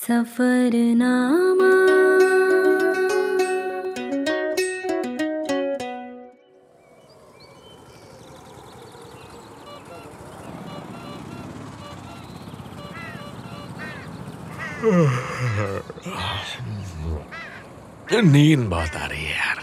सफरनामा। 0.00 1.78
नींद 18.22 18.58
बहुत 18.58 18.96
आ 18.96 19.06
रही 19.06 19.24
है 19.24 19.30
यार। 19.30 19.56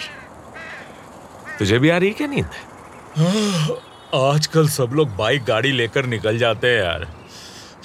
तुझे 1.59 1.79
भी 1.79 1.89
आ 1.89 1.97
रही 1.97 2.09
है 2.09 2.13
क्या 2.13 2.27
नींद? 2.27 2.45
आजकल 4.15 4.67
सब 4.67 4.89
लोग 4.93 5.15
बाइक 5.15 5.43
गाड़ी 5.43 5.71
लेकर 5.71 6.05
निकल 6.05 6.38
जाते 6.38 6.67
हैं 6.67 6.83
यार। 6.83 7.07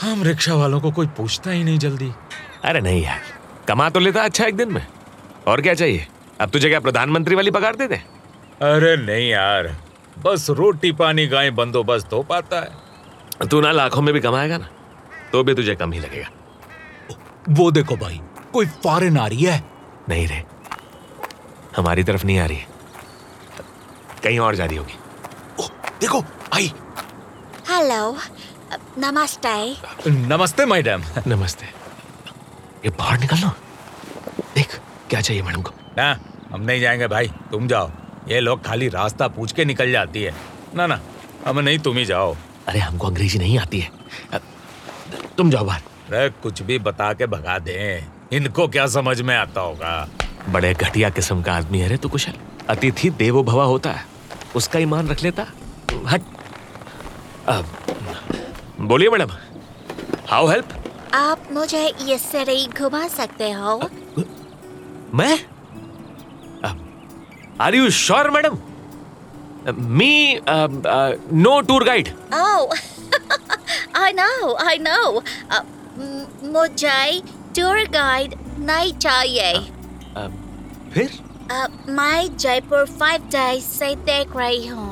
हम 0.01 0.23
रिक्शा 0.23 0.55
वालों 0.55 0.80
को 0.80 0.91
कोई 0.91 1.07
पूछता 1.16 1.51
ही 1.51 1.64
नहीं 1.64 1.79
जल्दी। 1.79 2.11
अरे 2.64 2.80
नहीं 2.80 3.03
यार 3.03 3.21
कमा 3.69 3.89
तो 3.91 4.01
लेता 4.01 4.23
अच्छा 4.23 4.45
एक 4.45 4.56
दिन 4.56 4.73
में। 4.73 4.87
और 5.48 5.61
क्या 5.61 5.75
चाहिए? 5.75 6.06
अब 6.41 6.51
तुझे 6.51 6.69
क्या 6.69 6.80
प्रधानमंत्री 6.80 7.34
वाली 7.34 7.51
पगार 7.51 7.77
दे 7.77 7.87
दे? 7.87 7.97
अरे 8.62 8.97
नहीं 8.97 9.28
यार 9.28 9.69
बस 10.19 10.47
रोटी 10.51 10.92
पानी 10.92 11.27
गाय 11.27 11.51
बंदोबस्त 11.51 12.12
हो 12.12 12.23
पाता 12.23 12.61
है। 12.61 13.48
तू 13.48 13.61
ना 13.61 13.73
लाखों 13.73 14.02
में 14.02 14.12
भी 14.15 14.20
कमाएगा 14.20 14.59
ना 14.59 14.69
तो 15.33 15.42
भी 15.45 15.55
तुझे 15.55 15.75
कम 15.75 15.92
ही 15.92 16.01
लगेगा। 16.01 16.28
वो 17.48 17.70
देखो 17.70 17.97
भाई 17.97 18.20
कोई 18.53 18.67
फॉरेन 18.84 19.19
आ 19.19 19.27
रही 19.27 19.45
है? 19.45 19.62
नहीं 20.09 20.27
रे 20.28 20.42
हमारी 21.77 22.03
तरफ़ 22.05 22.27
नहीं 22.27 22.39
आ 22.39 22.47
रही 22.47 22.56
है। 22.56 22.67
कहीं 24.25 24.39
और 24.39 24.55
जा 24.55 24.64
रही 24.64 24.77
होगी। 24.77 24.95
ओ, 25.61 25.67
देखो 26.01 26.25
आई। 26.55 26.73
हेलो 27.70 28.17
नमस्ते। 28.73 29.77
नमस्ते 30.10 30.65
मैडम 30.65 31.02
नमस्ते। 31.27 31.66
ये 32.84 32.88
बाहर 32.88 33.19
निकलना। 33.19 33.55
देख 34.55 34.80
क्या 35.11 35.20
चाहिए 35.20 35.42
मैडम 35.42 35.62
को? 35.62 35.70
ना 35.98 36.20
हम 36.53 36.61
नहीं 36.61 36.80
जाएँगे 36.80 37.06
भाई 37.08 37.28
तुम 37.28 37.69
जाओ। 37.69 37.91
ये 38.28 38.41
लोग 38.41 38.64
खाली 38.64 38.89
रास्ता 38.89 39.28
पूछ 39.28 39.53
के 39.53 39.64
निकल 39.64 39.92
जाती 39.92 40.22
है। 40.22 40.34
ना 40.75 40.86
ना 40.86 41.00
हम 41.47 41.61
नहीं 41.61 41.78
तुम 41.78 41.97
ही 41.97 42.05
जाओ। 42.05 42.36
अरे 42.69 42.78
हमको 42.78 43.06
अंग्रेज़ी 43.06 43.39
नहीं 43.39 43.58
आती 43.58 43.80
है। 43.80 43.91
तुम 45.36 45.50
जाओ 45.50 45.64
बाहर। 45.64 45.80
अरे 45.80 46.30
कुछ 46.30 46.62
भी 46.62 46.78
बता 46.78 47.12
के 47.12 47.27
भगा 47.27 47.58
दे। 47.58 48.06
इनको 48.33 48.69
क्या 48.69 48.86
समझ 48.86 49.20
में 49.20 49.36
आता 49.36 49.61
होगा? 49.61 50.08
बड़े 50.48 50.75
घटिया 50.75 51.11
किस्म 51.11 51.42
का 51.42 51.52
आदमी 51.52 51.78
है 51.78 51.89
रे 51.89 51.97
तू 51.97 52.08
कुशल। 52.08 52.33
अतिथि 52.69 53.11
देवो 53.11 53.42
भवा 53.42 53.64
होता 53.64 53.91
है। 53.91 54.06
उसका 54.56 54.78
ईमान 54.78 55.08
रख 55.08 55.23
लेता। 55.23 55.47
हट। 56.06 56.23
अब 57.48 57.67
बोलिए 58.89 59.09
मैडम 59.11 59.31
हाउ 60.28 60.47
हेल्प? 60.48 60.69
आप 61.14 61.48
मुझे 61.53 61.83
ये 62.03 62.17
सिटी 62.19 62.67
घुमा 62.78 63.06
सकते 63.09 63.50
हो? 63.53 63.75
मैं? 65.14 65.39
Are 67.61 67.75
you 67.75 67.91
sure 67.91 68.31
madam? 68.31 68.56
Me 69.97 70.41
no 70.47 71.61
tour 71.61 71.84
guide. 71.84 72.08
I 73.97 74.12
know 74.12 74.55
I 74.67 74.78
know 74.81 75.23
मुझे 76.53 77.20
टूर 77.56 77.84
गाइड 77.92 78.34
नहीं 78.58 78.92
चाहिए। 78.98 79.53
फिर? 80.95 81.19
Uh, 81.51 81.69
मैं 81.89 82.36
जयपुर 82.36 82.84
फाइव 82.98 83.23
डेज़ 83.31 83.64
से 83.64 83.95
देख 84.06 84.36
रही 84.36 84.67
हूँ। 84.67 84.91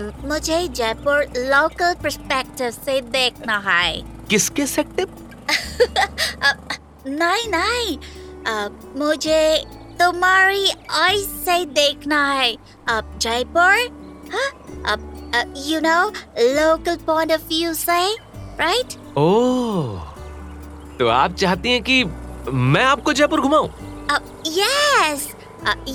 मुझे 0.00 0.68
जयपुर 0.68 1.22
लोकल 1.36 1.94
पर्सपेक्टिव 1.94 2.70
से 2.70 3.00
देखना 3.00 3.58
है। 3.66 4.02
किसके 4.30 4.66
सेक्टिव 4.66 5.08
नहीं 7.06 7.48
नहीं। 7.48 7.98
uh, 8.44 8.96
मुझे 8.96 9.64
तुम्हारी 10.00 10.70
आई 10.90 11.22
से 11.22 11.64
देखना 11.64 12.32
है। 12.32 12.56
अब 12.88 13.18
जयपुर 13.22 13.72
हाँ? 14.32 14.48
अब 14.92 15.10
you 15.66 15.80
know 15.80 16.08
local 16.38 16.96
point 16.96 17.32
of 17.32 17.40
view 17.40 17.74
से 17.74 18.14
राइट 18.60 18.96
ओह 19.18 20.02
तो 20.98 21.08
आप 21.08 21.34
चाहती 21.34 21.72
हैं 21.72 21.82
कि 21.82 22.04
मैं 22.52 22.84
आपको 22.84 23.12
Jaipur 23.12 23.40
घुमाऊं? 23.40 23.68
Yes 24.46 25.28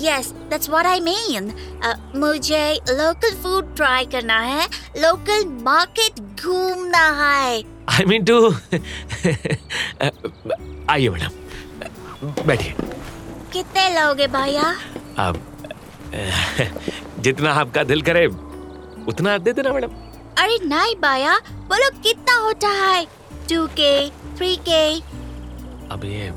yes 0.03 0.31
that's 0.50 0.70
what 0.70 0.86
I 0.86 1.00
mean 1.00 1.52
मुझे 2.20 2.62
लोकल 2.90 3.36
फ़ूड 3.44 3.75
ट्राई 3.75 4.06
करना 4.14 4.40
है। 4.40 4.66
लोकल 4.97 5.46
मार्केट 5.64 6.20
घूमना 6.44 7.06
है। 7.22 7.62
आई 7.94 8.06
मीन 8.08 8.25
टू 8.25 8.38
आइए 10.92 11.09
मैडम। 11.09 12.44
बैठिए। 12.47 12.74
कितने 13.53 13.90
लोगे 14.00 14.28
भैया? 14.38 14.74
अब 15.28 15.40
जितना 17.24 17.52
आपका 17.62 17.84
दिल 17.84 18.02
करे 18.02 18.26
उतना 19.08 19.38
दे 19.38 19.53
देना 19.53 19.74
मैडम। 19.74 19.91
अरे 20.41 20.58
नहीं 20.66 20.96
भैया 21.03 21.38
बोलो 21.70 21.90
कितना 22.03 22.36
होता 22.46 22.68
है? 22.68 23.06
टू 23.50 23.66
के 23.80 23.94
थ्री 24.38 24.56
के। 24.70 24.84
अब 25.94 26.02
ये 26.06 26.31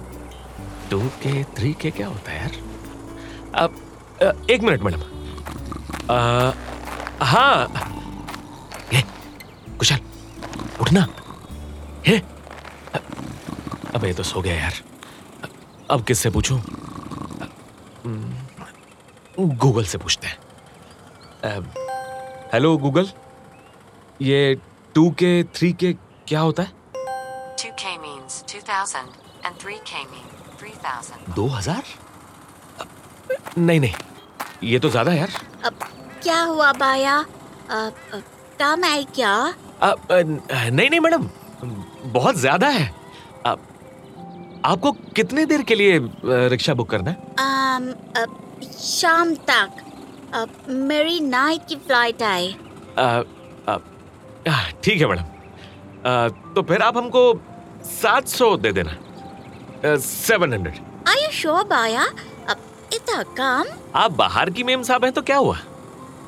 टू 0.91 1.01
के 1.23 1.43
थ्री 1.57 1.73
के 1.81 1.91
क्या 1.91 2.07
होता 2.09 2.31
है 2.33 2.41
यार? 2.41 2.61
अब 3.55 4.47
एक 4.51 4.63
मिनट 4.63 4.83
मैडम। 4.83 5.01
हाँ। 7.25 7.69
ये 8.93 9.03
कुशल 9.79 9.99
उठना। 10.81 11.07
हे। 12.07 12.17
अब 13.95 14.05
ये 14.05 14.13
तो 14.13 14.23
सो 14.23 14.41
गया 14.43 14.55
यार। 14.55 14.83
अब 15.91 16.05
किससे 16.05 16.31
पूछूँ? 16.31 16.63
गूगल 19.39 19.85
से 19.85 19.99
पूछते 19.99 20.27
हैं। 20.27 20.39
Hello 22.53 22.77
Google. 22.79 23.09
ये 24.21 24.55
टू 24.95 25.11
के 25.19 25.43
थ्री 25.55 25.73
के 25.73 25.93
क्या 26.29 26.41
होता 26.41 26.63
है? 26.63 26.73
2K 27.59 27.85
means 28.03 28.33
2000 28.53 29.07
and 29.47 29.55
3K 29.63 29.93
mean 30.13 30.27
3000. 30.63 31.35
दो 31.37 31.47
हज़ार? 31.47 31.83
नहीं 33.59 33.81
नहीं। 33.81 33.95
ये 34.65 34.79
तो 34.79 34.89
ज़्यादा 34.91 35.13
यार। 35.13 35.31
अब 35.65 35.75
क्या 36.23 36.41
हुआ 36.43 36.73
भैया 36.73 37.17
अब 37.19 37.95
अब, 38.15 38.23
काम 38.59 38.85
है 38.85 39.03
क्या? 39.15 39.35
अब, 39.83 40.07
नहीं 40.13 40.89
नहीं 40.91 41.01
मैडम 41.01 41.29
बहुत 42.13 42.37
ज़्यादा 42.37 42.69
है। 42.69 42.87
अब, 43.47 43.59
आपको 44.65 44.93
कितने 45.17 45.45
देर 45.47 45.63
के 45.63 45.75
लिए 45.75 45.99
रिक्शा 46.49 46.75
बुक 46.75 46.91
करना 46.91 47.11
है? 47.11 47.17
अब, 48.23 48.39
शाम 48.81 49.35
तक। 49.51 49.83
अब, 50.35 50.49
मेरी 50.69 51.19
नाइट 51.21 51.67
की 51.69 51.77
फ़्लाइट 51.77 52.23
है 52.23 52.53
अ, 52.53 53.25
अ, 53.69 53.79
आ, 54.49 54.61
ठीक 54.85 55.01
है 55.01 55.07
मैडम। 55.07 56.53
तो 56.55 56.63
फिर 56.69 56.83
आप 56.83 56.97
हमको 56.97 57.23
सात 57.93 58.29
सौ 58.29 58.57
दे 58.57 58.73
देना। 58.73 59.97
सेवन 59.99 60.53
हंड्रेड 60.53 60.75
you 61.13 61.31
sure 61.37 61.63
भैया 61.73 62.03
अब 62.03 62.32
इतना 62.95 63.23
काम? 63.23 63.65
आप 63.95 64.11
बाहर 64.11 64.51
की 64.51 64.65
मेम 64.65 64.83
साहब 64.83 65.05
हैं 65.05 65.13
तो 65.13 65.23
क्या 65.23 65.37
हुआ? 65.37 65.59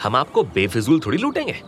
हम 0.02 0.16
आपको 0.16 0.42
बेफिजूल 0.42 1.00
थोड़ी 1.06 1.18
लूटेंगे। 1.18 1.60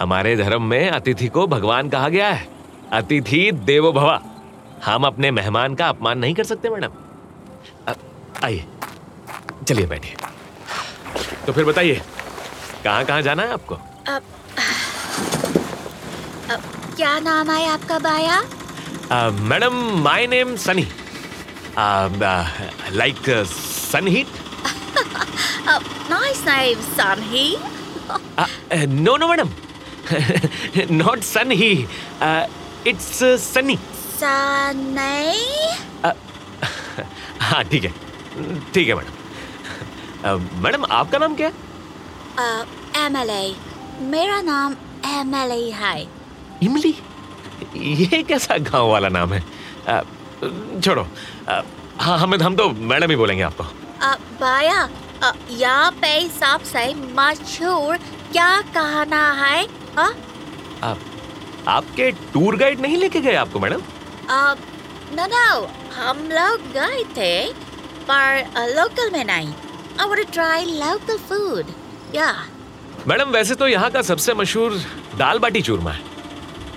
हमारे 0.00 0.36
धर्म 0.36 0.62
में 0.62 0.90
अतिथि 0.90 1.28
को 1.28 1.46
भगवान 1.46 1.88
कहा 1.88 2.08
गया 2.08 2.28
है। 2.28 2.48
अतिथि 2.92 3.52
देवो 3.52 3.92
भवा। 3.92 4.22
हम 4.84 5.06
अपने 5.06 5.30
मेहमान 5.30 5.74
का 5.74 5.88
अपमान 5.88 6.18
नहीं 6.18 6.34
कर 6.34 6.44
सकते 6.44 6.70
मैडम। 6.70 6.90
आइए 8.44 8.64
चलिए 9.68 9.86
बैठिए। 9.86 10.16
तो 11.46 11.52
फिर 11.52 11.64
बताइए 11.64 12.00
कहाँ 12.84 13.04
कहाँ 13.04 13.22
जाना 13.22 13.42
है 13.42 13.52
आपको? 13.52 13.74
अब, 13.74 14.22
अब 16.50 16.62
क्या 16.96 17.18
नाम 17.20 17.50
है 17.50 17.68
आपका 17.68 17.98
अ, 19.10 19.30
madam 19.30 19.74
my 20.02 20.26
name 20.26 20.56
Sunny. 20.56 20.86
Like 22.92 23.44
sun 23.94 24.06
heat 24.16 24.26
अब 25.74 25.82
nice 26.10 26.44
name 26.48 26.80
sun he 26.98 27.46
no 29.02 29.16
no 29.16 29.28
madam 29.28 29.50
not 30.96 31.20
sun 31.32 31.50
he 31.62 31.72
it's 32.90 33.18
Sunny 33.42 33.76
Sunny 34.20 35.42
हाँ 37.44 37.62
ठीक 37.70 37.84
है. 37.84 37.90
ठीक 38.74 38.88
है 38.88 38.94
मैडम 38.94 40.62
मैडम 40.64 40.84
आपका 40.98 41.18
नाम 41.18 41.34
क्या 41.36 41.48
है? 41.48 41.54
एमएलए 43.04 43.54
मेरा 44.10 44.40
नाम 44.42 44.74
एमएलए 45.06 45.70
है. 45.80 45.94
इमली 46.62 46.94
ये 47.76 48.22
कैसा 48.28 48.56
गाँव 48.70 48.90
वाला 48.90 49.08
नाम 49.16 49.32
है? 49.32 49.40
अ, 49.88 50.00
छोड़ो. 50.84 51.06
अ, 51.48 51.60
हाँ 52.00 52.18
हमें 52.18 52.38
हम 52.38 52.56
तो 52.56 52.68
मैडम 52.92 53.10
ही 53.10 53.16
बोलेंगे 53.16 53.42
आपको. 53.42 53.64
अब 54.04 54.18
भैया 54.42 54.88
अ, 55.22 55.32
यहाँ 55.50 55.90
पे 55.90 56.28
सबसे 56.28 56.84
मशहूर 57.18 57.96
क्या 58.32 58.60
कहना 58.76 59.30
है? 59.32 59.64
हाँ? 59.96 60.10
आप 60.82 61.00
आपके 61.68 62.10
टूर 62.32 62.56
गाइड 62.56 62.80
नहीं 62.80 62.96
लेके 62.96 63.20
गए 63.20 63.34
आपको 63.34 63.60
मैडम? 63.60 63.82
नो 65.16 65.26
नो 65.34 65.66
हम 65.96 66.18
लोग 66.32 66.72
गए 66.72 67.04
थे 67.16 67.52
पर 68.10 68.44
लोकल 68.76 69.10
में 69.10 69.24
नहीं। 69.24 69.52
To 69.98 70.24
try 70.34 70.60
local 70.78 71.18
food. 71.30 71.68
Yeah. 72.14 72.34
Madam 73.08 73.30
वैसे 73.30 73.54
तो 73.54 73.66
यहाँ 73.68 73.90
का 73.90 74.02
सबसे 74.02 74.34
मशहूर 74.34 74.80
दाल 75.18 75.38
बाटी 75.38 75.62
चूरमा 75.62 75.90
है। 75.90 76.02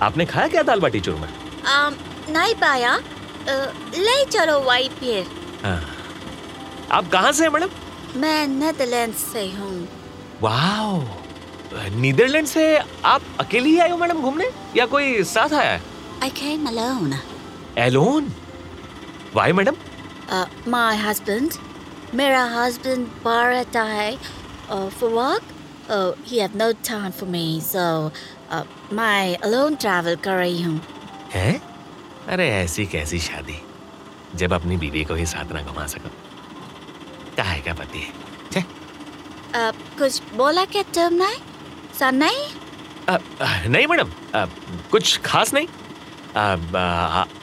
आपने 0.01 0.25
खाया 0.25 0.47
क्या 0.47 0.63
दाल 0.63 0.79
बाटी 0.79 0.99
चूरमा? 0.99 1.27
Um, 1.73 1.95
नहीं 2.29 2.53
पाया 2.55 2.95
ले 3.97 4.25
चलो 4.25 4.59
वही 4.59 4.89
फिर। 4.89 5.27
हाँ। 5.65 5.96
आप 6.91 7.11
कहाँ 7.11 7.31
से 7.31 7.43
हैं 7.43 7.49
मैडम? 7.49 7.69
मैं 8.15 8.47
नेदरलैंड 8.47 9.13
से 9.13 9.51
हूँ। 9.51 9.87
वाओ। 10.41 11.03
नीदरलैंड 11.89 12.47
से 12.47 12.79
आप 13.05 13.21
अकेले 13.39 13.69
ही 13.69 13.79
आए 13.79 13.89
हो 13.89 13.97
मैडम 13.97 14.21
घूमने? 14.21 14.51
या 14.75 14.85
कोई 14.85 15.23
साथ 15.23 15.53
आया 15.53 15.71
है? 15.71 15.81
I 16.19 16.29
came 16.29 16.67
alone. 16.67 17.15
Alone 17.77 18.31
why 19.35 19.51
madam? 19.51 19.75
Uh, 20.31 20.45
my 20.67 21.05
husband. 21.05 21.57
मेरा 22.13 22.55
husband 22.55 23.05
बाहर 23.25 23.49
रहता 23.49 23.83
है 23.83 24.17
uh, 24.17 24.89
for 24.89 25.09
work. 25.09 25.43
Uh, 25.91 26.11
he 26.13 26.39
have 26.47 26.55
no 26.55 26.73
time 26.91 27.11
for 27.11 27.27
me, 27.27 27.61
so 27.61 28.11
uh, 28.53 28.93
मैं 28.93 29.37
alone 29.37 29.71
travel 29.71 30.23
कर 30.23 30.37
रही 30.37 30.61
हूँ. 30.61 30.81
हैं? 31.31 31.61
अरे 32.27 32.49
ऐसी 32.49 32.85
कैसी 32.85 33.19
शादी? 33.19 33.61
जब 34.35 34.53
अपनी 34.53 34.77
बीवी 34.77 35.03
को 35.03 35.13
ही 35.13 35.25
साथ 35.25 35.51
ना 35.51 35.61
घुमा 35.61 35.85
सको। 35.85 36.26
काहे 37.37 37.59
का 37.61 37.73
पति 37.81 37.99
है 37.99 38.13
छे 38.51 38.65
Uh, 39.57 39.71
कुछ 39.99 40.21
बोला 40.35 40.63
क्या 40.71 40.81
तुम 40.95 41.13
नहीं? 41.17 41.37
सन 41.99 42.15
नहीं? 42.23 42.47
नहीं 43.73 43.85
मैडम 43.87 44.09
कुछ 44.91 45.17
खास 45.25 45.53
नहीं 45.53 45.67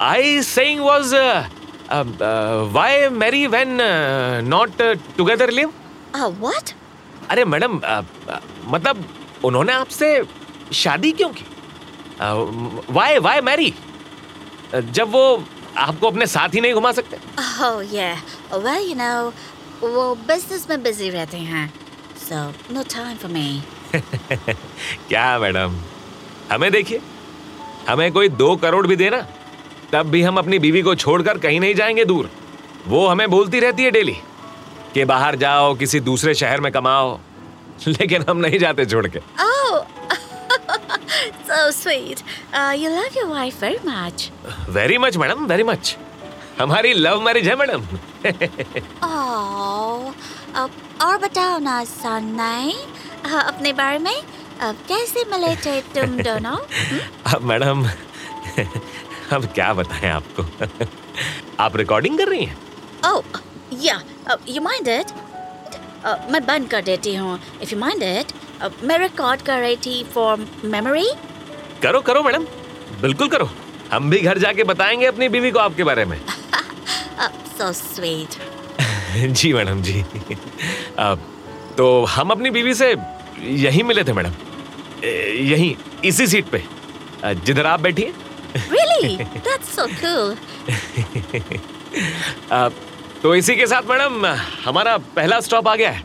I 0.06 0.42
saying 0.42 0.80
was 0.80 1.14
why 2.72 3.08
marry 3.22 3.46
when 3.54 3.78
not 4.48 4.82
together 5.16 5.50
live 5.50 5.72
what? 6.42 6.74
अरे 7.30 7.44
मैडम 7.44 7.80
मतलब 8.74 9.04
उन्होंने 9.44 9.72
आपसे 9.72 10.10
शादी 10.82 11.12
क्यों 11.20 11.30
की 11.38 11.46
वाई 12.94 13.18
वाई 13.18 13.40
मैरी 13.50 13.72
जब 14.74 15.10
वो 15.12 15.24
आपको 15.78 16.06
अपने 16.06 16.26
साथ 16.26 16.54
ही 16.54 16.60
नहीं 16.60 16.74
घुमा 16.74 16.92
सकते 17.00 17.16
Oh 17.64 17.78
yeah. 17.92 18.18
Well, 18.64 18.84
you 18.88 18.94
know, 18.94 19.32
वो 19.82 20.18
business 20.30 20.68
में 20.70 20.76
busy 20.76 21.10
रहते 21.10 21.36
हैं. 21.36 21.72
So 22.28 22.42
no 22.76 22.84
time 22.88 23.16
for 23.22 23.30
me. 23.36 23.48
क्या 25.08 25.38
मैडम 25.38 25.76
हमें 26.52 26.70
देखिए 26.72 27.00
हमें 27.88 28.12
कोई 28.12 28.28
दो 28.28 28.56
करोड़ 28.56 28.86
भी 28.86 28.96
देना 28.96 29.26
तब 29.92 30.06
भी 30.06 30.22
हम 30.22 30.38
अपनी 30.38 30.58
बीवी 30.58 30.82
को 30.82 30.94
छोड़कर 30.94 31.38
कहीं 31.38 31.60
नहीं 31.60 31.74
जाएँगे 31.74 32.04
दूर 32.04 32.30
वो 32.86 33.06
हमें 33.06 33.30
बोलती 33.30 33.60
रहती 33.60 33.82
है 33.82 33.90
डेली 33.90 34.16
कि 34.94 35.04
बाहर 35.04 35.36
जाओ 35.36 35.74
किसी 35.74 36.00
दूसरे 36.00 36.34
शहर 36.34 36.60
में 36.60 36.72
कमाओ 36.72 37.18
लेकिन 37.88 38.24
हम 38.28 38.36
नहीं 38.36 38.58
जाते 38.58 38.86
छोड़ 38.86 39.06
के 39.08 39.20
Oh, 39.38 39.76
so 41.48 41.58
sweet. 41.70 42.22
Uh, 42.52 42.72
you 42.80 42.90
love 42.90 43.14
your 43.16 43.28
wife 43.30 43.60
very 43.60 43.80
much. 43.86 44.30
Very 44.70 44.98
much 44.98 45.16
madam 45.16 45.46
very 45.46 45.62
much 45.62 45.96
हमारी 46.60 46.92
लव 46.92 47.20
मैरिज 47.20 47.48
है 47.48 47.56
मैडम 47.56 47.86
Uh, 50.08 50.68
और 51.02 51.18
बताओ 51.18 51.58
ना 51.58 51.82
सन्नाई 51.84 52.72
uh, 53.26 53.42
अपने 53.42 53.72
बारे 53.72 53.98
में 53.98 54.14
uh, 54.14 54.74
कैसे 54.88 55.24
मिले 55.30 55.54
थे 55.56 55.80
तुम 55.94 56.16
दोनों 56.28 56.56
अब 57.34 57.42
मैडम 57.42 57.84
अब 59.32 59.46
क्या 59.54 59.72
बताएँ 59.74 60.10
आपको 60.10 60.42
आप 61.60 61.76
रिकॉर्डिंग 61.76 62.18
कर 62.18 62.28
रही 62.28 62.44
हैं. 62.44 62.56
Uh, 63.04 64.36
you 64.46 64.60
mind 64.60 64.88
it? 64.88 65.12
Uh, 66.04 66.30
मैं 66.30 66.44
बंद 66.46 66.68
कर 66.70 66.82
देती 66.82 67.14
हूँ. 67.14 67.38
You 67.62 67.78
mind 67.82 68.02
it, 68.02 68.32
uh, 68.62 68.70
मैं 68.84 68.98
रिकॉर्ड 68.98 69.42
कर 69.42 69.60
रही 69.60 69.76
थी 69.86 70.04
for 70.16 70.30
memory. 70.74 71.06
करो 71.82 72.00
करो 72.00 72.22
मैडम 72.22 72.44
बिल्कुल 73.02 73.28
करो 73.28 73.48
हम 73.92 74.10
भी 74.10 74.18
घर 74.20 74.38
जाके 74.38 74.64
बताएँगे 74.64 75.06
अपनी 75.06 75.28
बीवी 75.28 75.50
को 75.50 75.58
आपके 75.58 75.84
बारे 75.84 76.04
में 76.04 76.20
Uh, 77.16 77.28
so 77.58 77.66
sweet. 77.72 78.38
जी 79.40 79.52
मैडम 79.52 79.80
जी 79.82 80.00
अब 80.98 81.20
तो 81.78 81.88
हम 82.14 82.30
अपनी 82.30 82.50
बीवी 82.50 82.74
से 82.74 82.94
यहीं 83.64 83.82
मिले 83.84 84.04
थे 84.04 84.12
मैडम 84.12 84.32
यहीं 85.50 85.74
इसी 86.08 86.26
सीट 86.26 86.46
पे 86.54 86.62
जिधर 87.46 87.66
आप 87.66 87.80
बैठी 87.80 88.02
हैं 88.02 88.22
Really? 88.72 89.14
That's 89.46 89.70
so 89.76 89.84
cool. 90.00 90.36
अ, 92.52 92.68
तो 93.22 93.34
इसी 93.34 93.54
के 93.56 93.66
साथ 93.66 93.88
मैडम 93.90 94.26
हमारा 94.64 94.96
पहला 95.16 95.40
स्टॉप 95.46 95.68
आ 95.68 95.74
गया 95.76 95.90
है 95.90 96.02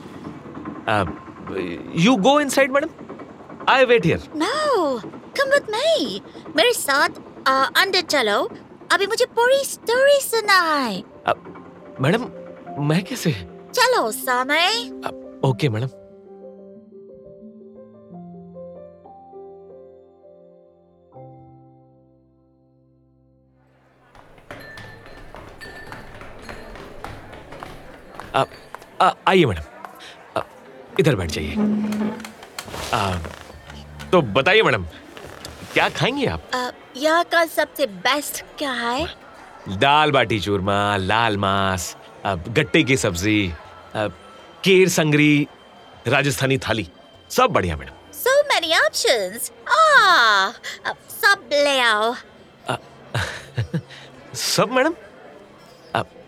you 2.05 2.15
go 2.27 2.39
inside 2.39 2.71
madam 2.71 2.89
I 3.69 3.85
wait 3.85 4.05
here 4.05 4.27
No, 4.43 4.55
come 5.39 5.53
with 5.55 5.69
me. 5.75 6.19
मेरे 6.57 6.73
साथ 6.73 7.21
अंदर 7.83 8.01
चलो. 8.15 8.39
अभी 8.91 9.07
मुझे 9.07 9.25
पूरी 9.39 9.63
स्टोरी 9.65 10.19
सुनाए. 10.21 11.01
मैडम 12.01 12.23
मैं 12.79 13.03
कैसे? 13.03 13.31
चलो 13.73 14.11
समय. 14.11 14.67
Okay 15.45 15.69
madam. 15.69 15.89
आइए 29.27 29.45
मैडम। 29.45 30.41
इधर 30.99 31.15
बैठ 31.15 31.31
जाइए। 31.31 31.55
तो 34.11 34.21
बताइए 34.21 34.61
मैडम 34.63 34.85
क्या 35.73 35.89
खाएँगे 35.89 36.25
आप? 36.25 36.73
यहाँ 36.97 37.23
का 37.23 37.45
सबसे 37.45 37.85
बेस्ट 38.05 38.43
क्या 38.57 38.71
है? 38.71 39.07
दाल 39.69 40.11
बाटी 40.11 40.39
चूरमा 40.39 40.97
लाल 40.97 41.37
मांस 41.37 41.95
गट्टे 42.25 42.83
की 42.83 42.97
सब्ज़ी 42.97 43.53
केर 44.63 44.89
संगरी 44.89 45.47
राजस्थानी 46.07 46.57
थाली 46.57 46.89
सब 47.37 47.51
बढ़िया 47.51 47.77
madam 47.77 47.93
so 48.13 48.37
many 48.49 48.71
options. 48.75 49.51
Ah, 49.73 50.53
uh, 50.85 50.95
सब 51.21 51.49
ले 51.53 51.79
आओ. 51.79 52.15
सब 54.35 54.71
मैडम 54.71 54.95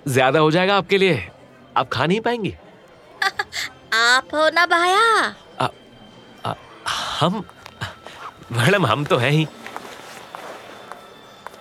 ज़्यादा 0.08 0.40
हो 0.40 0.52
जाएगा 0.52 0.76
आपके 0.78 0.98
लिए 0.98 1.28
आप 1.78 1.90
खा 1.94 2.06
नहीं 2.06 2.21
पाएँगी 2.21 2.54
आप 3.94 4.33
हो 4.33 4.50
ना 4.54 4.66
भाया. 4.66 5.36
आ, 5.62 6.54
हम 7.19 7.44
मैडम 8.52 8.86
हम 8.86 9.06
तो 9.06 9.18
हैं 9.18 9.31
ही 9.31 9.48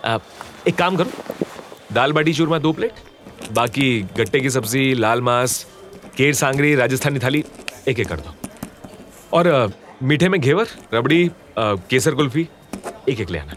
आ, 0.05 0.19
एक 0.69 0.77
काम 0.79 0.97
करो 0.97 1.35
दाल 1.93 2.13
बाटी 2.13 2.35
चूरमा 2.35 2.59
दो 2.59 2.73
प्लेट 2.73 3.10
बाकी 3.52 4.00
गट्टे 4.16 4.40
की 4.40 4.50
सब्ज़ी 4.50 4.95
लाल 4.95 5.21
मांस 5.21 5.66
केर 6.16 6.35
सांगरी 6.35 6.75
राजस्थानी 6.75 7.19
थाली 7.19 7.45
एक 7.88 7.99
एक 7.99 8.09
कर 8.09 8.21
दो। 8.21 8.35
और 9.33 9.49
आ, 9.49 9.69
मीठे 10.02 10.28
में 10.28 10.40
घेवर 10.40 10.66
रबड़ी 10.95 11.28
आ, 11.28 11.75
केसर 11.90 12.14
कुल्फी 12.14 12.49
एक 13.09 13.21
एक 13.21 13.30
ले 13.30 13.38
आना। 13.38 13.54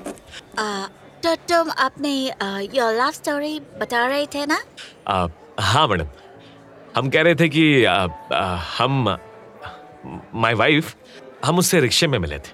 तो 1.23 1.35
तुम 1.35 1.69
अपनी 1.69 2.31
uh, 2.43 2.61
your 2.75 2.91
love 2.99 3.15
story 3.15 3.59
बता 3.79 4.05
रहे 4.07 4.25
थे 4.25 4.45
ना? 4.45 4.63
आ, 5.07 5.27
हाँ 5.59 5.87
मैडम। 5.87 6.07
हम 6.95 7.09
कह 7.09 7.21
रहे 7.21 7.35
थे 7.35 7.49
कि 7.49 7.83
आ, 7.83 8.07
आ, 8.33 8.55
हम 8.77 9.17
माय 10.35 10.53
वाइफ 10.53 10.95
हम 11.45 11.59
उससे 11.59 11.79
रिक्शे 11.79 12.07
में 12.07 12.19
मिले 12.19 12.37
थे। 12.37 12.51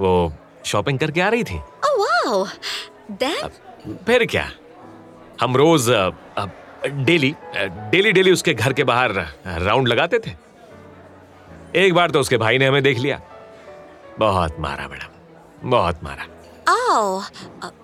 वो 0.00 0.32
शॉपिंग 0.64 0.98
करके 0.98 1.20
आ 1.20 1.28
रही 1.28 1.44
थी। 1.44 1.60
Oh 1.86 1.96
wow, 2.00 2.48
फिर 4.06 4.26
क्या? 4.26 4.50
हम 5.40 5.56
रोज 5.56 5.90
आ, 5.90 6.10
आ, 6.38 6.46
डेली 6.86 7.34
डेली 7.66 8.12
डेली 8.12 8.32
उसके 8.32 8.54
घर 8.54 8.72
के 8.72 8.84
बाहर 8.84 9.12
राउंड 9.46 9.88
लगाते 9.88 10.18
थे। 10.18 10.30
एक 11.74 11.94
बार 11.94 12.10
तो 12.10 12.20
उसके 12.20 12.36
भाई 12.36 12.58
ने 12.58 12.66
हमें 12.66 12.82
देख 12.82 12.98
लिया। 12.98 13.20
बहुत 14.18 14.56
मारा 14.58 14.88
मैडम। 14.88 15.70
बहुत 15.70 16.04
मारा। 16.04 16.26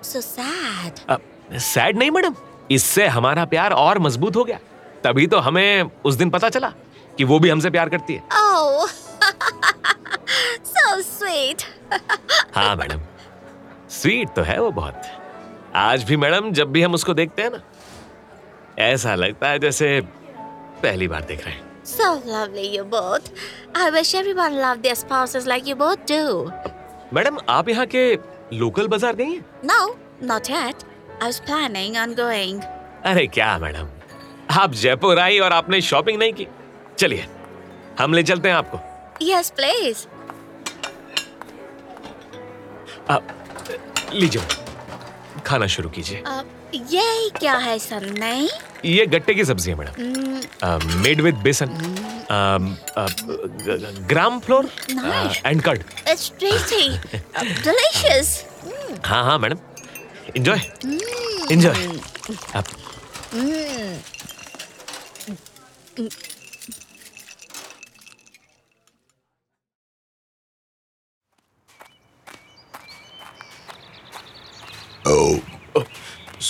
So 0.02 0.16
sad. 0.16 1.20
सैड 1.52 1.96
नहीं 1.96 2.10
मैडम। 2.10 2.34
इससे 2.70 3.06
हमारा 3.06 3.44
प्यार 3.44 3.72
और 3.72 3.98
मज़बूत 3.98 4.36
हो 4.36 4.44
गया। 4.44 4.58
तभी 5.04 5.26
तो 5.26 5.38
हमें 5.38 5.90
उस 6.04 6.14
दिन 6.14 6.30
पता 6.30 6.48
चला 6.48 6.72
कि 7.18 7.24
वो 7.24 7.38
भी 7.38 7.48
हमसे 7.48 7.70
प्यार 7.70 7.88
करती 7.88 8.14
है। 8.14 8.22
Oh, 8.22 8.86
so 10.76 11.04
sweet. 11.04 11.64
हाँ 12.54 12.76
मैडम। 12.76 13.00
स्वीट 13.90 14.28
तो 14.28 14.42
है 14.42 14.60
वो 14.60 14.70
बहुत। 14.70 15.02
आज 15.74 16.04
भी 16.04 16.16
मैडम 16.16 16.52
जब 16.52 16.72
भी 16.72 16.82
हम 16.82 16.94
उसको 16.94 17.14
देखते 17.14 17.42
हैं 17.42 17.50
ना 17.50 17.60
ऐसा 18.78 19.14
लगता 19.14 19.48
है 19.48 19.58
जैसे 19.58 20.00
पहली 20.82 21.08
बार 21.08 21.24
देख 21.24 21.44
रहे 21.44 21.54
हैं 21.54 21.64
So 21.88 22.06
lovely, 22.28 22.62
you 22.76 22.84
both. 22.92 23.26
I 23.80 23.90
wish 23.96 24.08
everyone 24.20 24.56
loved 24.62 24.82
their 24.86 24.96
spouses 25.02 25.44
like 25.50 25.68
you 25.70 25.76
both 25.82 26.00
do. 26.10 26.22
Madam 27.14 27.38
आप 27.48 27.68
यहाँ 27.68 27.86
के 27.94 28.02
लोकल 28.52 28.88
बाज़ार 28.88 29.14
गई 29.16 29.34
हैं 29.34 29.44
No, 29.70 29.78
not 30.30 30.50
yet. 30.54 30.84
I 31.20 31.26
was 31.26 31.40
planning 31.50 31.96
on 32.04 32.16
going. 32.22 32.60
अरे 33.12 33.26
क्या 33.36 33.56
मैडम 33.58 33.88
आप 34.60 34.72
जयपुर 34.82 35.18
आई 35.18 35.38
और 35.38 35.52
आपने 35.52 35.80
शॉपिंग 35.90 36.18
नहीं 36.18 36.32
की 36.32 36.46
चलिए 36.98 37.26
हम 37.98 38.14
ले 38.14 38.22
चलते 38.22 38.48
हैं 38.48 38.56
आपको 38.56 38.80
Yes, 39.26 39.50
please. 39.60 40.06
लीजिए 44.14 45.42
खाना 45.46 45.66
शुरू 45.76 45.88
कीजिए 45.96 46.22
Uh, 46.26 46.42
ये 46.74 47.30
क्या 47.38 47.56
है 47.56 47.78
सन्नी 47.78 48.48
ये 48.84 49.06
गट्टे 49.06 49.34
की 49.34 49.44
सब्ज़ी 49.44 49.70
है 49.70 49.76
madam 49.76 51.02
made 51.02 51.20
with 51.20 51.34
besan 51.44 51.78
gram 54.10 54.38
flour 54.40 54.70
and 55.46 55.62
curd 55.62 55.82
It's 56.12 56.28
tasty. 56.42 56.84
Uh, 57.36 58.22
हाँ 59.06 59.22
हाँ 59.24 59.38
madam. 59.38 59.58
Enjoy 60.36 60.60
enjoy 61.52 61.74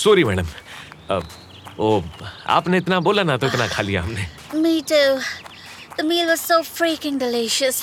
sorry 0.03 0.23
madam 0.23 0.47
अब 1.15 1.27
ओ 1.79 2.01
आपने 2.57 2.77
इतना 2.77 2.99
बोला 3.07 3.23
ना 3.23 3.37
तो 3.37 3.47
इतना 3.47 3.67
खा 3.75 3.81
लिया 3.89 4.01
हमने 4.03 4.25
Me 4.63 4.73
too. 4.91 5.19
The 5.97 6.03
meal 6.09 6.27
was 6.31 6.41
so 6.49 6.57
freaking 6.63 7.17
delicious. 7.23 7.79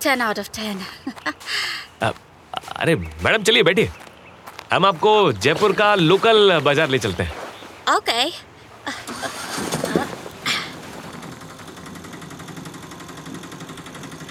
10 0.00 0.20
out 0.28 0.38
of 0.42 0.50
10. 0.58 0.80
अब, 2.02 2.14
अरे 2.76 2.94
मैडम 2.96 3.42
चलिए 3.42 3.62
बैठिए 3.70 3.90
हम 4.72 4.86
आपको 4.86 5.10
जयपुर 5.32 5.72
का 5.82 5.94
लोकल 5.94 6.58
बाज़ार 6.64 6.88
ले 6.90 6.98
चलते 7.06 7.22
हैं 7.22 7.42
okay. 7.96 8.24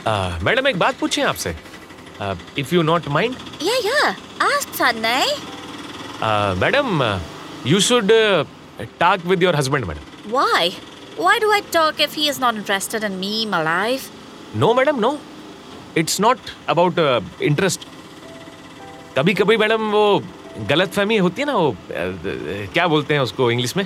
आ, 0.07 0.39
मैडम 0.43 0.67
एक 0.67 0.79
बात 0.79 0.99
पूछें 0.99 1.23
आपसे 1.23 1.55
if 2.59 2.75
you 2.75 2.81
not 2.91 3.07
mind 3.17 3.35
Yeah, 3.65 3.83
yeah. 3.83 4.15
Ask 4.45 4.73
Sunny. 4.77 5.52
Madam 6.23 7.03
you 7.67 7.79
should 7.79 8.11
talk 8.99 9.25
with 9.25 9.43
your 9.43 9.55
husband 9.55 9.85
madam 9.85 10.11
Why? 10.33 10.65
Why 11.23 11.33
do 11.43 11.49
I 11.53 11.59
talk 11.71 11.99
if 12.03 12.13
he 12.17 12.27
is 12.33 12.37
not 12.43 12.59
interested 12.59 13.03
in 13.07 13.17
me, 13.23 13.31
my 13.53 13.61
life? 13.65 14.09
No 14.55 14.73
madam 14.73 14.99
no 14.99 15.17
it's 15.97 16.19
not 16.21 16.37
about 16.69 16.99
interest 17.41 17.87
कभी 19.17 19.33
कभी 19.33 19.57
madam 19.57 19.89
वो 19.91 20.21
गलत 20.69 20.93
फहमी 20.93 21.17
होती 21.17 21.41
है 21.41 21.45
ना 21.47 21.55
वो 21.55 21.69
uh, 21.71 22.73
क्या 22.73 22.87
बोलते 22.87 23.13
हैं 23.13 23.21
उसको 23.21 23.49
इंग्लिश 23.51 23.75
में 23.77 23.85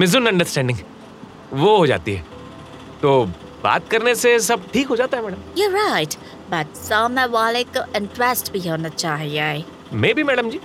मिजुन 0.00 0.26
अंडरस्टैंडिंग 0.26 0.78
वो 1.62 1.76
हो 1.76 1.86
जाती 1.86 2.12
है 2.14 2.24
तो 3.02 3.24
बात 3.64 3.88
करने 3.90 4.14
से 4.14 4.38
सब 4.40 4.70
ठीक 4.72 4.88
हो 4.88 4.96
जाता 4.96 5.16
है 5.16 5.24
मैडम 5.24 5.60
You're 5.60 5.74
right. 5.78 6.16
But 6.52 6.76
सामने 6.76 7.24
वाले 7.34 7.64
को 7.76 7.84
इंटरेस्ट 7.96 8.52
भी 8.52 8.68
होना 8.68 8.88
चाहिए. 8.88 9.64
मे 9.92 10.12
भी 10.14 10.22
मैडम 10.22 10.50
जी 10.50 10.60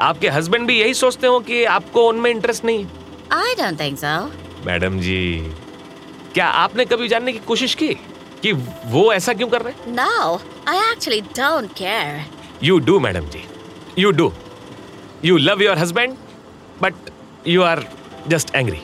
आपके 0.00 0.28
हस्बैंड 0.28 0.66
भी 0.66 0.78
यही 0.80 0.94
सोचते 0.94 1.26
हो 1.26 1.40
कि 1.48 1.64
आपको 1.76 2.08
उनमें 2.08 2.30
इंटरेस्ट 2.30 2.64
नहीं 2.64 2.86
I 3.32 3.54
don't 3.58 3.80
think 3.80 3.98
so. 3.98 4.12
Madam 4.66 4.98
ji 5.00 5.20
क्या 6.34 6.46
आपने 6.62 6.84
कभी 6.84 7.08
जानने 7.08 7.32
की 7.32 7.38
कोशिश 7.46 7.74
की 7.74 7.88
कि 8.42 8.52
वो 8.92 9.12
ऐसा 9.12 9.32
क्यों 9.34 9.48
कर 9.48 9.62
रहे 9.62 9.72
हैं 9.74 9.94
No, 9.96 10.40
I 10.68 10.76
actually 10.92 11.22
don't 11.38 11.74
care. 11.82 12.20
You 12.62 12.78
do 12.88 12.98
madam 13.00 13.26
ji 13.30 13.44
you 13.98 14.10
do 14.12 14.32
you 15.24 15.36
love 15.38 15.62
your 15.62 15.78
husband 15.78 16.16
but 16.82 17.10
you 17.48 17.62
are 17.62 17.84
just 18.28 18.54
angry 18.54 18.80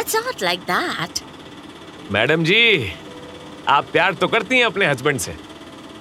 it's 0.00 0.14
not 0.14 0.42
like 0.42 0.66
that. 0.70 1.22
Madam 2.12 2.44
ji 2.44 2.92
आप 3.68 3.86
प्यार 3.92 4.14
तो 4.14 4.28
करती 4.28 4.58
हैं 4.58 4.64
अपने 4.64 4.86
हस्बैंड 4.86 5.18
से 5.20 5.34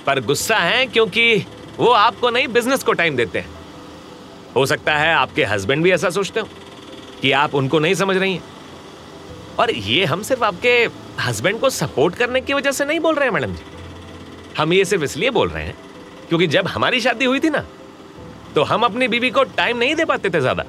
पर 0.06 0.20
गुस्सा 0.25 0.58
है 0.58 0.86
क्योंकि 0.88 1.46
वो 1.77 1.89
आपको 1.92 2.30
नहीं 2.30 2.48
बिज़नेस 2.48 2.84
को 2.84 2.94
टाइम 3.00 3.15
देते 3.15 3.39
हैं 3.39 3.54
हो 4.55 4.65
सकता 4.65 4.95
है 4.95 5.13
आपके 5.13 5.43
हस्बैंड 5.45 5.83
भी 5.83 5.91
ऐसा 5.91 6.09
सोचते 6.09 6.39
हो 6.39 6.47
कि 7.21 7.31
आप 7.33 7.55
उनको 7.55 7.79
नहीं 7.79 7.93
समझ 7.95 8.15
रही 8.17 8.33
हैं। 8.33 8.43
और 9.59 9.71
ये 9.71 10.03
हम 10.05 10.21
सिर्फ़ 10.24 10.43
आपके 10.43 10.69
हस्बैंड 11.21 11.59
को 11.59 11.69
सपोर्ट 11.71 12.15
करने 12.15 12.41
की 12.41 12.53
वजह 12.53 12.71
से 12.71 12.85
नहीं 12.85 13.00
बोल 13.00 13.15
रहे 13.15 13.25
हैं, 13.25 13.33
मैडम 13.33 13.53
जी। 13.53 13.63
हम 14.57 14.74
ये 14.74 14.85
सिर्फ़ 14.85 15.03
इसलिए 15.03 15.29
बोल 15.31 15.50
रहे 15.50 15.63
हैं 15.63 15.75
क्योंकि 16.29 16.47
जब 16.47 16.67
हमारी 16.67 17.00
शादी 17.01 17.25
हुई 17.25 17.39
थी 17.39 17.50
ना 17.50 17.65
तो 18.55 18.63
हम 18.63 18.83
अपनी 18.83 19.07
बीवी 19.07 19.29
को 19.31 19.43
टाइम 19.55 19.77
नहीं 19.77 19.95
दे 19.95 20.05
पाते 20.05 20.29
थे 20.29 20.39
ज़्यादा। 20.41 20.65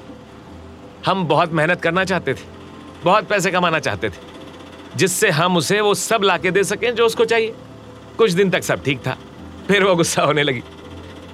हम 1.05 1.23
बहुत 1.27 1.51
मेहनत 1.53 1.81
करना 1.81 2.03
चाहते 2.05 2.33
थे, 2.33 2.43
बहुत 3.03 3.27
पैसे 3.27 3.51
कमाना 3.51 3.79
चाहते 3.79 4.09
थे, 4.09 4.15
जिससे 4.95 5.29
हम 5.31 5.57
उसे 5.57 5.79
वो 5.81 5.93
सब 5.95 6.23
लाके 6.23 6.51
दे 6.51 6.63
सकें 6.65 6.93
जो 6.95 7.05
उसको 7.05 7.25
चाहिए। 7.25 7.53
कुछ 8.17 8.31
दिन 8.31 8.49
तक 8.49 8.63
सब 8.63 8.83
ठीक 8.83 8.99
था, 8.99 9.17
फिर 9.67 9.83
वो 9.83 9.95
गुस्सा 9.95 10.23
होने 10.23 10.43
लगी। 10.43 10.63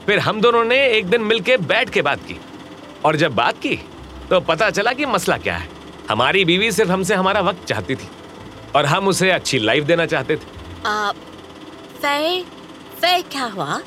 फिर 0.05 0.19
हम 0.19 0.41
दोनों 0.41 0.63
ने 0.65 0.87
एक 0.87 1.05
दिन 1.05 1.21
मिलके 1.21 1.57
बैठ 1.57 1.89
के 1.89 2.01
बात 2.01 2.19
की। 2.19 2.39
और 3.05 3.15
जब 3.15 3.35
बात 3.35 3.57
की 3.57 3.75
तो 4.29 4.39
पता 4.39 4.69
चला 4.69 4.93
कि 4.93 5.05
मसला 5.05 5.37
क्या 5.37 5.57
है। 5.57 5.69
हमारी 6.09 6.45
बीवी 6.45 6.71
सिर्फ़ 6.71 6.91
हमसे 6.91 7.15
हमारा 7.15 7.41
वक्त 7.41 7.65
चाहती 7.65 7.95
थी 7.95 8.09
और 8.75 8.85
हम 8.85 9.07
उसे 9.07 9.31
अच्छी 9.31 9.59
लाइफ 9.59 9.83
देना 9.83 10.05
चाहते 10.05 10.35
थे। 10.35 10.53
Uh, 10.83 11.15
फिर 12.01 12.43
फिर 13.01 13.21
क्या 13.21 13.43
हुआ? 13.43 13.79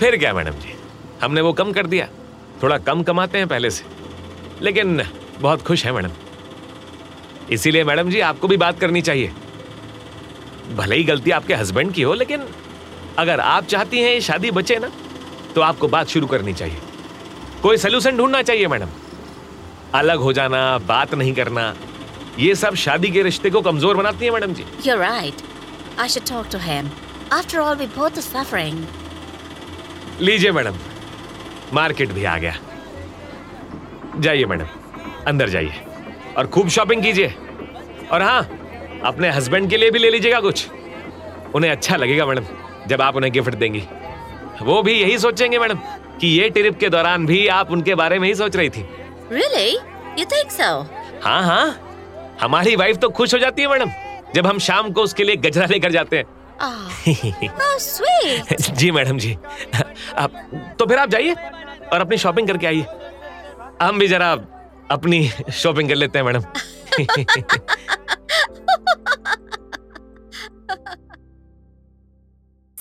फिर 0.00 0.16
क्या 0.16 0.32
मैडम 0.32 0.50
जी? 0.50 0.74
हमने 1.22 1.40
वो 1.40 1.52
कम 1.52 1.72
कर 1.72 1.86
दिया। 1.86 2.08
थोड़ा 2.62 2.78
कम 2.78 3.02
कमाते 3.02 3.38
हैं 3.38 3.48
पहले 3.48 3.70
से। 3.70 3.84
लेकिन 4.62 5.02
बहुत 5.38 5.62
खुश 5.62 5.84
है 5.86 5.92
मैडम। 5.92 6.10
इसीलिए 7.50 7.84
मैडम 7.84 8.10
जी 8.10 8.20
आपको 8.20 8.48
भी 8.48 8.56
बात 8.56 8.80
करनी 8.80 9.02
चाहिए। 9.02 9.32
भले 10.74 10.96
ही 10.96 11.04
गलती 11.04 11.30
आपके 11.30 11.54
हस्बैंड 11.54 11.92
की 11.92 12.02
हो 12.02 12.14
लेकिन 12.14 12.42
अगर 13.18 13.40
आप 13.40 13.64
चाहती 13.64 14.00
हैं 14.00 14.12
ये 14.12 14.20
शादी 14.20 14.50
बचे 14.50 14.78
ना 14.78 14.90
तो 15.56 15.60
आपको 15.62 15.88
बात 15.88 16.08
शुरू 16.08 16.26
करनी 16.26 16.52
चाहिए। 16.52 16.80
कोई 17.62 17.76
सोल्यूशन 17.82 18.16
ढूंढना 18.16 18.42
चाहिए 18.42 18.66
मैडम। 18.68 18.88
अलग 19.94 20.18
हो 20.20 20.32
जाना 20.32 20.58
बात 20.88 21.14
नहीं 21.14 21.32
करना 21.34 21.74
ये 22.38 22.54
सब 22.54 22.74
शादी 22.82 23.10
के 23.10 23.22
रिश्ते 23.22 23.50
को 23.50 23.60
कमज़ोर 23.62 23.96
बनाती 23.96 24.24
है 24.24 24.30
madam 24.30 24.52
ji. 24.54 24.64
You're 24.86 24.98
right. 25.02 25.42
I 25.98 26.08
should 26.14 26.26
talk 26.32 26.50
to 26.54 26.60
him. 26.66 26.90
After 27.32 27.62
all, 27.62 27.78
we 27.82 27.88
both 27.96 28.20
are 28.22 28.26
suffering. 28.26 28.84
लीजिए 30.20 30.52
मैडम। 30.52 30.76
मार्केट 31.74 32.12
भी 32.12 32.24
आ 32.24 32.36
गया। 32.38 32.54
जाइए 34.18 34.44
मैडम। 34.44 34.66
अंदर 35.26 35.48
जाइए। 35.48 35.82
और 36.36 36.46
खूब 36.46 36.68
शॉपिंग 36.68 37.02
कीजिए। 37.02 37.34
और 38.12 38.22
हाँ 38.22 38.40
अपने 39.04 39.30
हस्बैंड 39.30 39.70
के 39.70 39.76
लिए 39.76 39.90
भी 39.90 39.98
ले 39.98 40.10
लीजिएगा 40.10 40.40
कुछ। 40.40 40.66
उन्हें 41.54 41.70
अच्छा 41.70 41.96
लगेगा 41.96 42.26
मैडम 42.26 42.44
जब 42.88 43.02
आप 43.02 43.16
उन्हें 43.16 43.32
गिफ्ट 43.32 43.54
देंगी। 43.54 43.82
वो 44.62 44.82
भी 44.82 44.92
यही 45.00 45.18
सोचेंगे 45.18 45.58
मैडम 45.58 45.78
कि 46.20 46.26
ये 46.28 46.48
ट्रिप 46.50 46.78
के 46.80 46.88
दौरान 46.88 47.26
भी 47.26 47.46
आप 47.56 47.70
उनके 47.72 47.94
बारे 47.94 48.18
में 48.18 48.26
ही 48.28 48.34
सोच 48.34 48.56
रही 48.56 48.70
थी 48.76 48.84
Really? 49.32 49.70
You 50.18 50.26
think 50.32 50.52
so? 50.58 50.70
हाँ 51.24 51.42
हाँ 51.44 52.36
हमारी 52.40 52.74
वाइफ 52.76 52.96
तो 53.02 53.08
खुश 53.18 53.34
हो 53.34 53.38
जाती 53.38 53.62
है 53.62 53.68
मैडम 53.68 53.90
जब 54.34 54.46
हम 54.46 54.58
शाम 54.58 54.90
को 54.92 55.02
उसके 55.02 55.24
लिए 55.24 55.36
गजरा 55.48 55.66
लेकर 55.70 55.92
जाते 55.92 56.16
हैं 56.16 56.34
Oh, 56.64 57.78
sweet. 57.78 58.52
जी 58.78 58.90
मैडम 58.90 59.18
जी 59.18 59.32
आप 60.18 60.32
तो 60.78 60.86
फिर 60.86 60.98
आप 60.98 61.08
जाइए 61.10 61.34
और 61.92 62.00
अपनी 62.00 62.16
शॉपिंग 62.18 62.48
करके 62.48 62.66
आइए 62.66 62.86
हम 63.82 63.98
भी 63.98 64.08
जरा 64.08 64.30
अपनी 64.90 65.28
शॉपिंग 65.62 65.88
कर 65.88 65.94
लेते 65.94 66.18
हैं 66.18 66.26
मैडम 66.26 66.42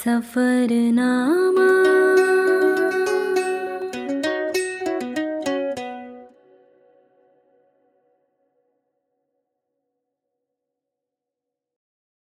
सफरनामा 0.05 1.94